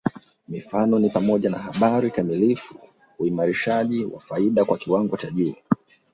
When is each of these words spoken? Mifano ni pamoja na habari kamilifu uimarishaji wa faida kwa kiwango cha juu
Mifano 0.47 0.99
ni 0.99 1.09
pamoja 1.09 1.49
na 1.49 1.57
habari 1.59 2.11
kamilifu 2.11 2.75
uimarishaji 3.19 4.05
wa 4.05 4.19
faida 4.19 4.65
kwa 4.65 4.77
kiwango 4.77 5.17
cha 5.17 5.29
juu 5.31 5.55